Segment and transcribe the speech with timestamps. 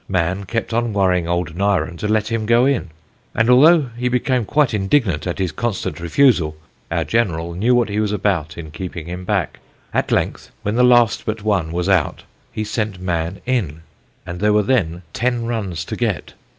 [0.09, 2.89] Mann kept on worrying old Nyren to let him go in,
[3.35, 6.55] and although he became quite indignant at his constant refusal,
[6.89, 9.59] our General knew what he was about in keeping him back.
[9.93, 13.83] At length, when the last but one was out, he sent Mann in,
[14.25, 16.33] and there were then ten runs to get.